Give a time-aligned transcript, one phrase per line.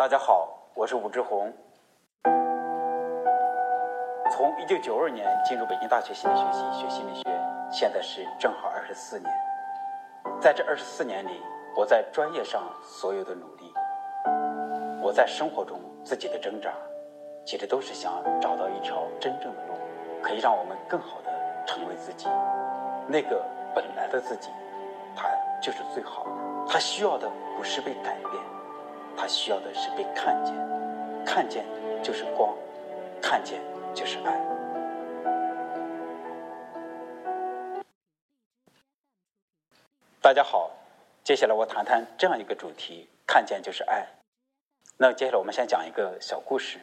[0.00, 1.52] 大家好，我是武志红。
[4.32, 7.22] 从一九九二年进入北京大学心理学系学心理学，
[7.70, 9.30] 现在是正好二十四年。
[10.40, 11.42] 在这二十四年里，
[11.76, 13.74] 我在专业上所有的努力，
[15.02, 16.72] 我在生活中自己的挣扎，
[17.44, 19.74] 其实都是想找到一条真正的路，
[20.22, 21.30] 可以让我们更好的
[21.66, 22.26] 成为自己，
[23.06, 24.48] 那个本来的自己，
[25.14, 25.28] 他
[25.60, 26.30] 就是最好的。
[26.66, 28.42] 他需要的不是被改变，
[29.20, 30.54] 他需要的是被看见，
[31.26, 31.62] 看见
[32.02, 32.56] 就是光，
[33.20, 33.60] 看见
[33.94, 34.40] 就是爱。
[40.22, 40.70] 大家好，
[41.22, 44.06] 接下来我谈谈这样一个主题：看见就是爱。
[44.96, 46.78] 那接下来我们先讲一个小故事。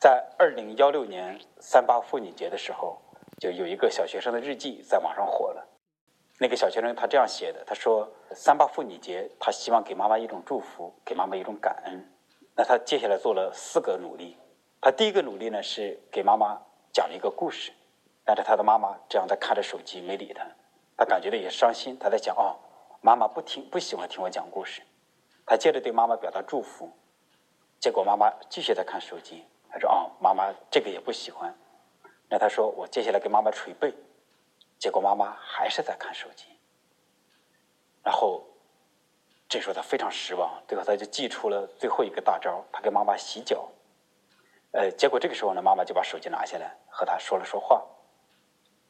[0.00, 2.96] 在二零幺六年三八妇女节的时候，
[3.38, 5.75] 就有一个小学生的日记在网上火了。
[6.38, 12.12] 那个小学生他这样写的：“他说三八妇女节，他希望给妈妈一种祝福，给妈妈一种感恩。
[12.54, 14.36] 那他接下来做了四个努力。
[14.80, 16.60] 他第一个努力呢是给妈妈
[16.92, 17.72] 讲了一个故事，
[18.22, 20.46] 但是他的妈妈这样在看着手机没理他，
[20.96, 21.98] 他感觉到也伤心。
[21.98, 22.54] 他在讲：哦，
[23.00, 24.82] 妈妈不听不喜欢听我讲故事。
[25.46, 26.90] 他接着对妈妈表达祝福，
[27.80, 29.42] 结果妈妈继续在看手机。
[29.70, 31.54] 他说：哦，妈妈这个也不喜欢。
[32.28, 33.94] 那他说：我接下来给妈妈捶背。”
[34.78, 36.44] 结果妈妈还是在看手机，
[38.02, 38.44] 然后
[39.48, 43.68] 这时候他非常失望，最后他就祭出了最后一个大招，他给妈妈洗脚。
[44.72, 47.82] 呃，结果这个时候呢，妈妈就把手机拿下来和他说了说话，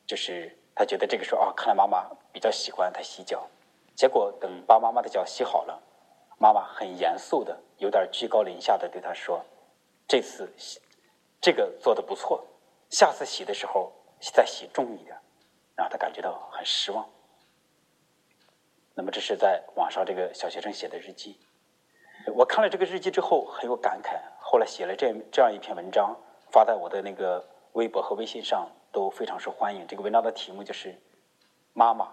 [0.07, 3.49] 就是他觉得这个时候啊，看来妈妈比较喜欢他洗脚。
[3.95, 5.81] 结果等把妈妈的脚洗好了，
[6.39, 9.43] 妈妈很严肃的、有点居高临下的对他说
[10.09, 10.81] ：“这次洗
[11.41, 12.45] 这个做的不错，
[12.91, 13.93] 下次洗的时候
[14.35, 15.17] 再洗重一点。”
[15.77, 17.07] 让他感觉到很失望。
[18.95, 21.39] 那么这是在网上这个小学生写的日记。
[22.35, 26.17] 我看了这个日记之后很有感慨，后来写了这这样一篇文章，
[26.51, 29.87] 发在我的那个微博和微信上都非常受欢迎。
[29.87, 30.99] 这个文章的题目就是
[31.73, 32.09] “妈妈，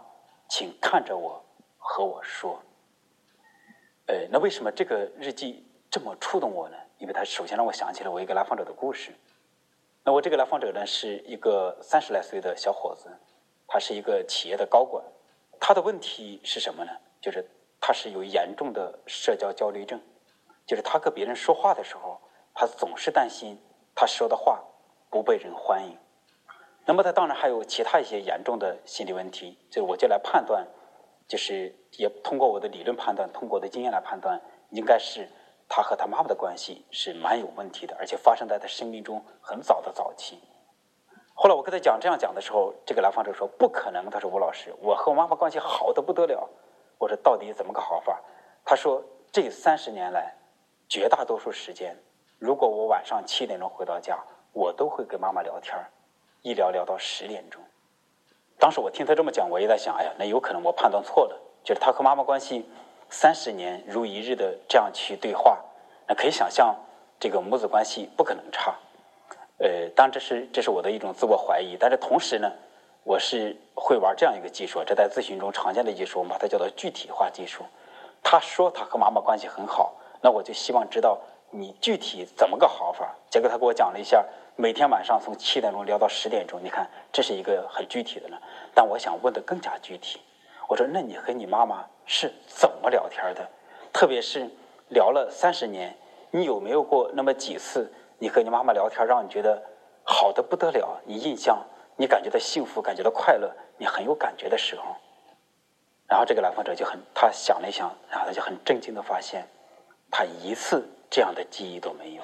[0.50, 1.44] 请看着我
[1.80, 2.62] 和我说”。
[4.06, 6.78] 呃，那为什么这个日记这么触动我呢？
[7.00, 9.14] 因为它首先让我想起了我一个来访者的故事。
[10.04, 13.10] 那我这个来访者呢是一个三十来岁的小伙子。
[13.74, 15.04] 他是一个企业的高管，
[15.60, 16.92] 他的问题是什么呢？
[17.20, 17.44] 就是
[17.82, 20.00] 他是有严重的社交焦虑症，
[20.64, 22.22] 就是他跟别人说话的时候，
[22.54, 23.58] 他总是担心
[23.96, 24.64] 他说的话
[25.10, 25.98] 不被人欢迎。
[26.86, 30.68] 那么他当然还有其他一些严重的心理问题，就我就来判断，
[31.28, 34.40] 就是也通过我的理论判断，通过我的经验来判断，
[34.70, 35.28] 应该是
[35.68, 40.38] 他和他妈妈的关系是蛮有问题的，而且发生在他生命中很早的早期。
[41.34, 44.10] 后来我跟他讲这样讲的时候，这个来访者说不可能。
[44.10, 46.48] 他说吴老师，我和我妈妈关系好的不得了。
[47.00, 48.22] 我说到底怎么个好法？
[48.64, 50.34] 他说这三十年来，
[50.88, 51.98] 绝大多数时间，
[52.40, 54.18] 如果我晚上七点钟回到家，
[54.54, 55.76] 我都会跟妈妈聊天
[56.44, 57.62] 一聊聊到十点钟。
[58.60, 62.70] 当时我听他这么讲，我也在想，哎呀，那有可能我判断错了，就是他和妈妈关系
[63.10, 65.58] 三十年如一日的这样去对话，
[66.08, 66.74] 那可以想象
[67.20, 68.74] 这个母子关系不可能差。
[69.64, 72.52] 呃，当然这是这是我的一种自我怀疑，但是同时呢，
[73.06, 77.64] 我是会玩这样一个技术，这在咨询中常见的技术，我们把它叫做具体化技术。
[78.22, 81.18] 他说他和妈妈关系很好，那我就希望知道
[81.50, 83.16] 你具体怎么个好法。
[83.30, 84.22] 结果他给我讲了一下，
[84.58, 88.38] 每天晚上从七点钟聊到十点钟，你看这是一个很具体的呢。
[88.76, 90.20] 但我想问的更加具体，
[90.68, 93.48] 我说那你和你妈妈是怎么聊天的？
[93.94, 94.46] 特别是
[94.90, 95.96] 聊了三十年，
[96.32, 97.90] 你有没有过那么几次？
[98.20, 99.62] 你和你妈妈聊天，让你觉得
[100.04, 101.66] 好的不得了，你印象，
[101.98, 104.96] 你感觉到幸福，感觉到快乐，你很有感觉的时候，
[106.08, 109.48] 然后这个来访者就很，他想了一想，然后他就很震惊的发现，
[110.10, 112.24] 他一次这样的记忆都没有。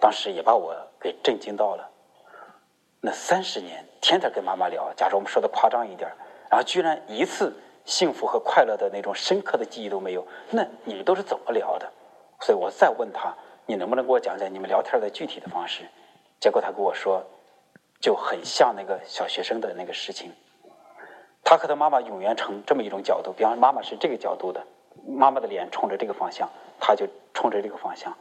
[0.00, 1.88] 当时也把我给震惊到了。
[3.00, 6.10] 那三十年天天跟妈妈聊，假如我们说的夸张一点，
[6.50, 7.52] 然后居然一次
[7.84, 11.92] 幸福和快乐的那种深刻的记忆都没有，那你们都是怎么聊的？
[12.40, 13.32] 所以我再问他。
[13.72, 15.88] 你能不能给我讲讲你们聊天的具体的方式？
[16.38, 17.24] 结果他跟我说，
[18.02, 20.30] 就很像那个小学生的那个事情。
[21.42, 24.62] 他和他妈妈永远呈这么一种角度，比方妈妈是这个角度的，
[25.08, 26.46] 妈妈的脸冲着这个方向，
[26.78, 28.14] 他就冲着这个方向。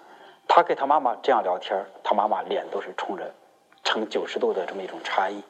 [0.48, 3.30] 他跟他妈妈这样聊天，他妈妈脸都是冲着
[3.84, 5.44] 呈九十度的这么一种差异。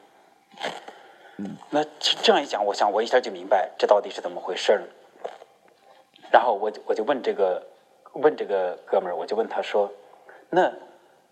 [1.36, 4.82] 嗯，那这样一讲，我想我一下就明白这到底是怎么回事了。
[6.32, 7.68] 然后我我就问这个。
[8.14, 9.90] 问这个哥们儿，我就问他说
[10.50, 10.70] ：“那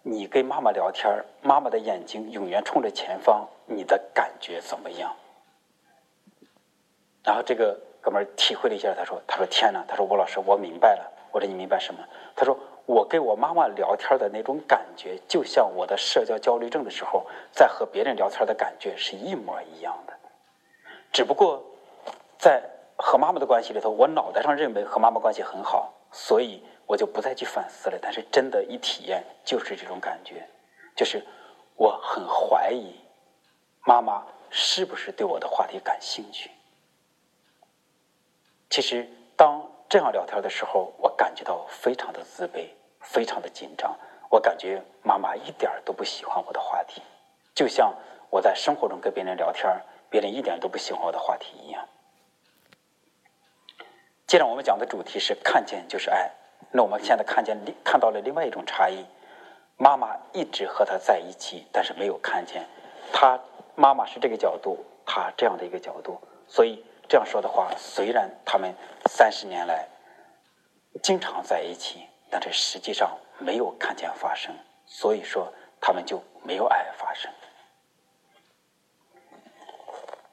[0.03, 5.15] 你跟妈妈聊天，妈妈的眼睛永远冲着前方，你的感觉怎么样？”
[7.23, 11.13] 然后这个哥们儿体会了一下，他说：“他说天哪，他说吴老师，我明白了。
[11.33, 12.01] 我说你明白什么？
[12.35, 20.15] 他说我跟我妈妈聊天的那种感觉，就像我的社交焦虑症的时候在和别人聊天的感觉是一模一样的。
[21.13, 21.63] 只不过
[22.39, 22.63] 在
[23.03, 27.99] 和妈妈的关系里头，我脑袋上认为和妈妈关系很好，所以我就不再去反思了。
[28.01, 30.47] 但是真的，一体验就是这种感觉，
[30.95, 31.25] 就是
[31.77, 32.95] 我很怀疑
[33.85, 36.51] 妈妈是不是对我的话题感兴趣。
[38.69, 42.69] 其实，当这样聊天的时候，我感觉到非常的自卑，
[43.01, 43.97] 非常的紧张。
[44.29, 47.03] 我感觉妈妈一点都不喜欢我的话题，
[47.53, 47.93] 就像
[48.31, 49.69] 我在生活中跟别人聊天，
[50.09, 51.57] 别人一点都不喜欢我的话题。
[54.31, 56.31] 既然我们讲的主题是看见就是爱，
[56.71, 59.05] 那我们现在看见看到了另外一种差异：
[59.77, 62.65] 妈妈一直和他在一起，但是没有看见
[63.13, 63.37] 他
[63.75, 66.17] 妈妈是这个角度，他这样的一个角度，
[66.47, 66.85] 所以。
[67.09, 68.73] 这样说的话，虽然他们
[69.07, 69.89] 三十年来
[71.03, 74.55] 经常在一起，但是实际上没有看见发生，
[74.87, 77.29] 所以说他们就没有爱发生。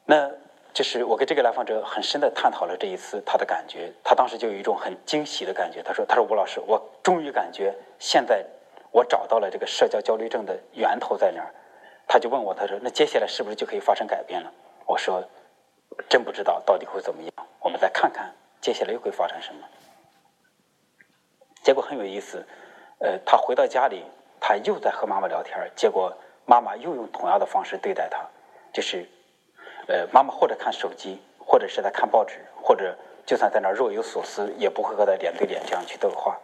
[0.06, 0.32] 那
[0.78, 5.82] 就是我跟这个来访者很深的探讨了这一次他的感觉，他当时就有一种很惊喜的感觉。
[5.82, 8.46] 他说：“他说吴老师，我终于感觉现在
[8.92, 11.52] 我找到了这个社交焦虑症的源头在哪儿。”
[12.08, 14.54] 他就问我：“他说那接下来是不是就可以发生改变了？”
[14.86, 15.28] 我说。
[16.08, 18.32] 真不知道到底会怎么样，我们再看看
[18.62, 19.62] 接下来又会发生什么。
[21.64, 22.46] 结果很有意思，
[23.00, 24.06] 呃，他回到家里，
[24.40, 26.16] 他又在和妈妈聊天结果
[26.46, 28.24] 妈妈又用同样的方式对待他，
[28.72, 29.10] 就是，
[29.88, 32.96] 呃，妈妈或者看手机，或者是在看报纸，或者
[33.26, 36.38] 就算在那若有所思，也不会和他脸对脸这样去对话。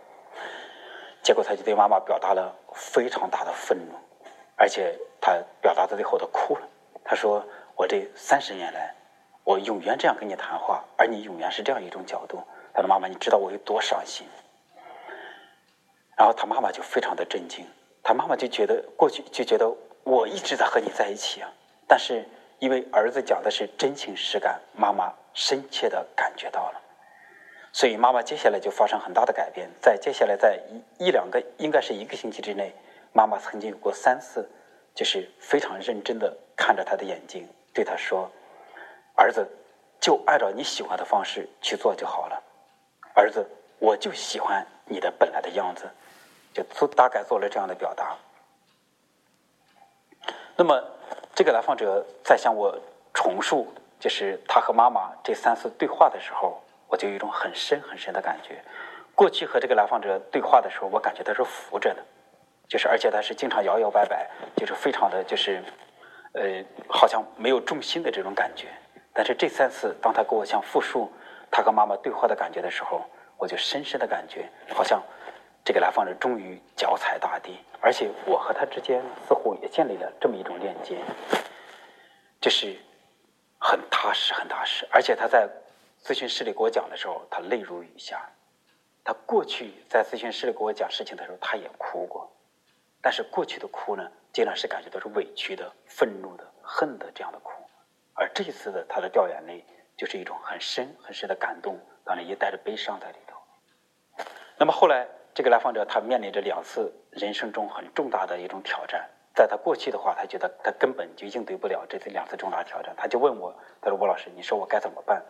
[1.22, 3.96] 结果他就对妈妈表达了非常大的愤怒，
[4.56, 6.68] 而且他表达到最后他哭了。
[7.04, 7.46] 他说
[7.76, 8.94] ：“我这三十年来。”
[9.46, 12.42] 我永远这样跟你谈话，而你永远是这样一种角度。
[12.74, 14.26] 他说：“妈妈，你知道我有多伤心。”
[16.16, 17.68] 然后他妈妈就非常的震惊，
[18.02, 19.70] 他妈妈就觉得过去就觉得
[20.06, 21.52] 我一直在和你在一起啊，
[21.86, 22.26] 但是
[22.64, 26.82] 因为儿子讲的是真情实感，妈妈深切的感觉到了，
[27.74, 29.70] 所以妈妈接下来就发生很大的改变。
[29.82, 30.58] 在接下来在
[30.98, 32.74] 一一两个应该是一个星期之内，
[33.12, 34.50] 妈妈曾经有过三次，
[34.96, 38.32] 就是非常认真的看着他的眼睛，对他说。
[39.16, 39.46] 儿子，
[40.00, 42.42] 就按照你喜欢的方式去做就好了。
[43.14, 43.46] 儿子，
[43.78, 45.84] 我就喜欢你的本来的样子，
[46.54, 48.16] 就做大概做了这样的表达。
[50.56, 50.82] 那么，
[51.36, 52.78] 这个来访者在向我
[53.14, 58.62] 重述，就是他和妈妈这三次对话的时候，我就有一种很深很深的感觉。
[59.16, 62.04] 过去和这个来访者对话的时候，我感觉他是扶着的，
[62.68, 65.64] 就是而且他是经常摇摇摆摆，就是非常的就是，
[66.34, 68.68] 呃，好像没有重心的这种感觉。
[69.12, 71.12] 但是这三次，当他跟我像复述
[71.52, 73.02] 他和妈妈对话的感觉的时候，
[73.38, 75.02] 我就深深的感觉，好像
[75.66, 80.98] 这个来访者终于脚踩大地，而且我和他之间似乎也建立了这么一种链接，
[82.42, 82.78] 就是
[83.58, 84.86] 很踏实，很踏实。
[84.92, 85.50] 而且他在
[86.04, 88.30] 咨询室里给我讲的时候，他泪如雨下。
[89.06, 92.30] 他过去在咨询室里给我讲事情的时候，他也哭过，
[93.02, 97.52] 但是过去的哭呢，经常是感觉到是委屈的、愤怒的、恨的这样的哭。
[98.14, 99.66] 而这一次的他的掉眼泪，
[99.98, 103.38] 就是一种很深很深的感动，当然也带着悲伤在里头。
[104.58, 115.24] 那么后来，这个来访者他面临着两次人生中很重大的一种挑战，在他过去的话，他觉得他根本就应对不了这次两次重大挑战，他就问我，他说：“吴老师，你说我该怎么办？”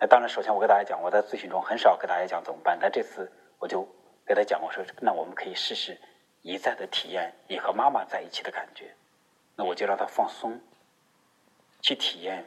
[0.00, 3.86] 那当然，首先我跟大家讲，我在咨询中很少跟大家讲怎么办，但这次我就
[4.26, 5.96] 给他讲，我说：“那我们可以试试
[6.42, 8.92] 一再的体验你和妈妈在一起的感觉。”
[9.54, 10.60] 那我就让他放松。
[11.80, 12.44] 去体验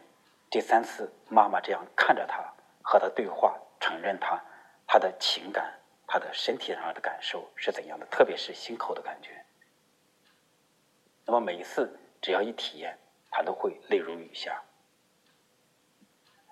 [0.50, 2.44] 第三次妈妈这样看着他
[2.82, 4.42] 和他对话，承认他
[4.86, 5.74] 他的情感，
[6.12, 9.30] 他的身体上的感受是怎样的，特别是心口的感觉。
[11.26, 13.00] 那么每一次只要一体验，
[13.30, 14.62] 他都会泪如雨下。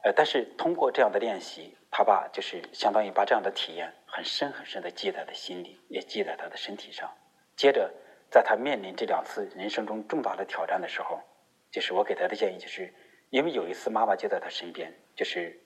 [0.04, 7.13] 呃，但是通过这样的练习，他把就是相当于把这样的体验很深很深的记在了心里，也记在他的身体上。
[7.58, 7.94] 接着，
[8.32, 11.22] 在他面临这两次人生中重大的挑战的时候。
[11.70, 12.94] 就是我给他的建议，就是
[13.30, 15.60] 因为有一次妈妈就在他身边，就是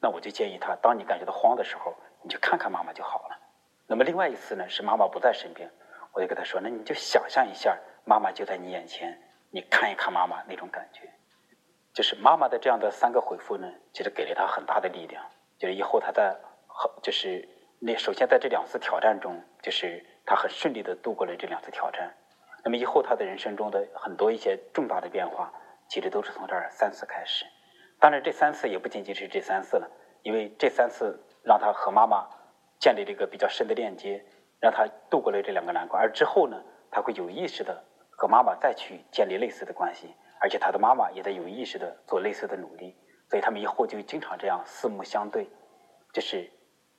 [0.00, 1.96] 那我就建议他，当你感觉到慌的时候，
[2.26, 3.38] 你就看看妈妈就好了。
[3.86, 5.70] 那么另外一次呢，是妈妈不在身边，
[6.12, 9.16] 我就跟他说，那你就想象一下，妈妈就在你眼前，
[9.52, 11.08] 你看一看妈妈那种感觉。
[11.94, 15.24] 就是妈妈的这样的三个回复呢，其实给了他很大的力量。
[15.56, 16.36] 就是以后他在，
[17.00, 22.12] 就是那首先在这两次挑战中，就是他很顺利的度过了这两次挑战。
[22.64, 25.52] 那么以后他的人生中的很多一些重大的变化，
[25.88, 27.46] 其实都是从这儿三次开始。
[28.00, 29.88] 当然，这三次也不仅仅是这三次了，
[30.22, 32.26] 因为这三次让他和妈妈
[32.80, 34.22] 建立了一个比较深的链接，
[34.60, 36.02] 让他度过了这两个难关。
[36.02, 36.60] 而之后呢，
[36.90, 42.96] 他会有意识的和妈妈再去建立类似的关系，而且他的妈妈也在有意识的做类似的努力，
[43.30, 45.48] 所以他们以后就经常这样四目相对，
[46.12, 46.50] 就是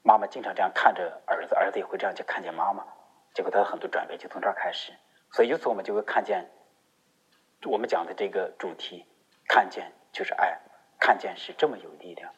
[0.02, 2.86] 妈妈经常这样看着儿子，儿子也会这样去看见妈妈，
[3.34, 4.94] 结果他的很多转变就从这儿开始。
[5.34, 6.50] 所以由此我们就会看见，
[7.66, 9.06] 我们讲的这个主题，
[9.46, 10.58] 看见就是爱，
[10.98, 12.32] 看见是这么有力量。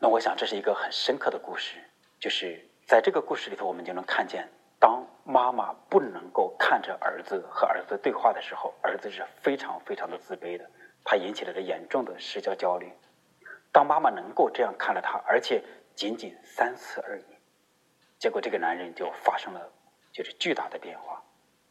[0.00, 1.76] 那我想这是一个很深刻的故事，
[2.20, 10.64] 就是在这个故事里头，我们就能看见，当妈妈不能够看着儿子和儿子对话的时候，儿子是非常非常的自卑的，
[11.04, 12.92] 他引起了这严重的社交焦虑。
[13.72, 15.60] 当妈妈能够这样看着他，而且
[15.96, 17.24] 仅仅三次而已，
[18.20, 19.68] 结果这个男人就发生了
[20.12, 21.20] 就是巨大的变化。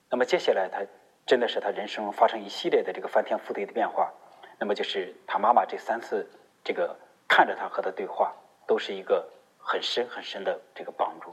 [0.09, 0.85] 那么接下来他
[1.25, 4.11] 真的是他人生发生一系列的这个翻天覆地的变化。
[4.59, 6.29] 那么就是他妈妈这三次
[6.61, 6.93] 这个。
[7.37, 8.33] 看着他和他对话，
[8.65, 9.29] 都是一个
[9.59, 11.31] 很深很深的这个帮助。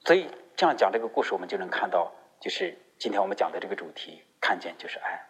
[0.00, 5.24] 所以这样讲这个故事，我们就能看到，就是今天我们讲的这个主题，看见就是爱。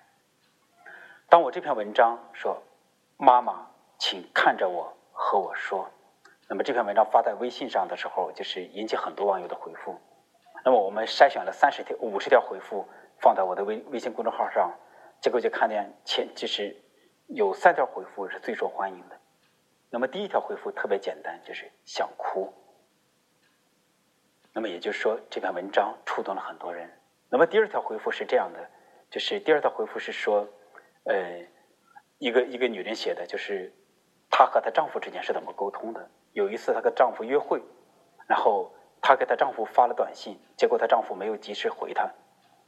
[1.29, 2.63] 当我这篇文章说
[3.21, 5.91] “妈妈，请看着我和我说”，
[6.49, 10.01] 那么这篇文章发在微信上的时候，就是引起很多网友的回复。
[10.65, 12.89] 那么我们筛选了三十条、五十条回复，
[13.21, 14.73] 放在我的微微信公众号上，
[15.21, 16.75] 结果就看见前就是。
[17.29, 19.17] 有三条回复是最受欢迎的。
[19.91, 22.53] 那么第一条回复特别简单，就是想哭。
[24.53, 26.91] 那么也就是说，这篇文章触动了很多人。
[27.31, 28.69] 那么第二条回复是这样的，
[29.11, 30.49] 就是第二条回复是说，
[31.05, 31.47] 呃，
[32.19, 33.73] 一个一个女人写的，就是
[34.31, 36.11] 她和她丈夫之间是怎么沟通的。
[36.33, 37.63] 有一次她跟丈夫约会，
[38.27, 42.11] 然后她给她丈夫发了短信，结果她丈夫没有及时回她。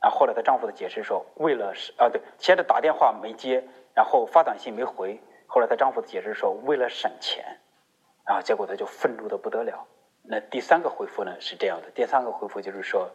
[0.01, 3.63] 然后来她丈夫的解释说，为了是啊对，先是打电话没接。
[3.93, 7.45] 然后发短信没回，后来她丈夫解释说为了省钱，
[8.25, 9.85] 然后结果她就愤怒的不得了。
[10.23, 13.11] 那第三个回复呢是这样的，第三个回复就是说，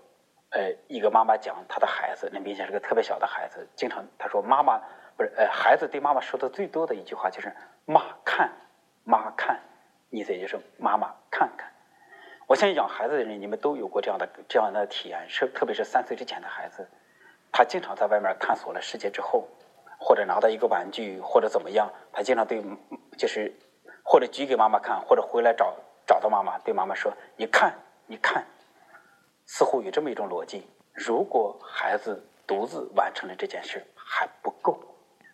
[0.49, 4.77] 呃，一个妈妈讲她的孩子，那明显是个特别小的孩子，经常她说妈妈
[5.15, 8.51] 不是，呃，孩子对妈妈说的最多的一句话就是妈看，
[9.05, 9.57] 妈看，
[10.09, 11.71] 意思也就是妈妈看看。
[12.47, 16.87] 我相信养孩子的人，你们都有过这样的这样的体验，是特别是三岁之前的孩子，
[17.51, 19.47] 他经常在外面探索了世界之后。
[19.97, 22.61] 或者拿到一个玩具，或者怎么样，他经常对，
[23.17, 23.51] 就是
[24.03, 25.73] 或者举给妈妈看，或者回来找
[26.05, 27.73] 找到妈妈，对妈妈说：“你看，
[28.05, 28.45] 你看。”
[29.47, 34.77] 似乎有这么一种逻辑：如果孩子独自完成了这件事还不够，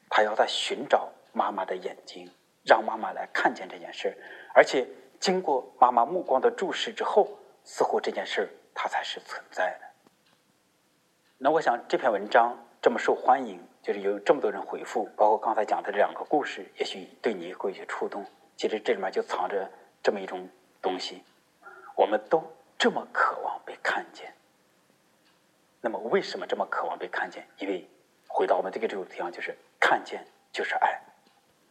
[0.10, 2.30] 他要在寻找妈妈的眼睛，
[2.64, 4.16] 让妈妈来看见这件事，
[4.54, 4.88] 而且
[5.22, 7.30] 经过妈妈目光的注视之后，
[7.64, 9.88] 似乎这件事它才是存在的。
[11.38, 13.58] 那我想这篇文章这么受欢迎。
[13.84, 18.24] 就是有这么多人回复，包括刚才讲的这两个故事，也许对你会有些触动。
[18.56, 19.68] 其实这里面就藏着
[20.04, 20.48] 这么一种
[20.80, 21.24] 东西，
[21.96, 22.44] 我们都
[22.78, 24.32] 这么渴望被看见。
[25.82, 27.44] 那么为什么这么渴望被看见？
[27.58, 27.90] 因为
[28.28, 30.24] 回到我们这个主题上，就是看见
[30.54, 31.02] 就是爱，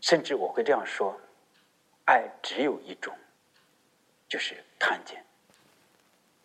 [0.00, 1.16] 甚至我会这样说：
[2.06, 3.14] 爱只有一种，
[4.30, 5.22] 就是看见。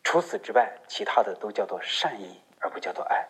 [0.04, 3.26] 除此之外，其他的都叫做善意，而不叫做爱。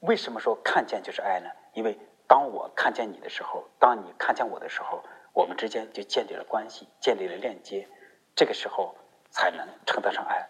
[0.00, 1.48] 为什么说看见就是爱呢？
[1.72, 5.02] 因为当我看见你的时候，当你看见我的时候，
[5.32, 7.88] 我们之间就建立了关系，建立了链接，
[8.34, 8.94] 这个时候
[9.30, 10.46] 才能称得上爱。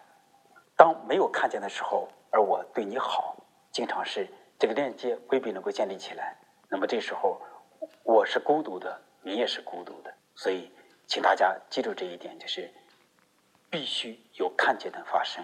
[0.75, 3.37] 当没有看见的时候，而我对你好，
[3.71, 6.35] 经常是这个链接未必能够建立起来。
[6.67, 7.39] 那么这时候
[8.03, 10.13] 我是孤独的，你也是孤独的。
[10.35, 10.69] 所以，
[11.07, 12.73] 请大家记住这一点，就是
[13.69, 15.43] 必须有看见的发生，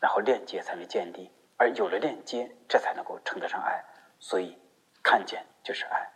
[0.00, 1.30] 然后链接才能建立。
[1.56, 3.84] 而有了链接，这才能够称得上爱。
[4.18, 4.56] 所以，
[5.02, 6.08] 看见就是爱。